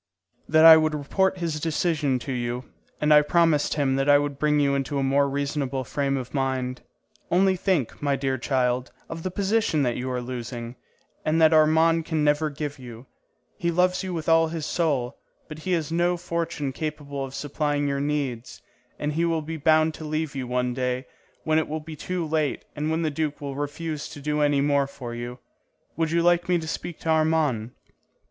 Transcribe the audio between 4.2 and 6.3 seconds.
bring you into a more reasonable frame